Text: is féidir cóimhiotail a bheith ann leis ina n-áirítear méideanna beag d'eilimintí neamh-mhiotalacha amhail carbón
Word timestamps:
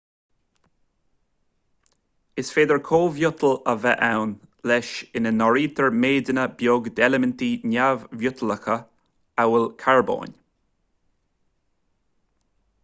is 2.43 2.47
féidir 2.53 2.79
cóimhiotail 2.87 3.53
a 3.73 3.75
bheith 3.83 4.01
ann 4.07 4.31
leis 4.71 4.93
ina 5.21 5.31
n-áirítear 5.35 5.93
méideanna 6.05 6.45
beag 6.61 6.89
d'eilimintí 7.01 7.51
neamh-mhiotalacha 7.73 8.77
amhail 9.45 9.67
carbón 9.85 10.33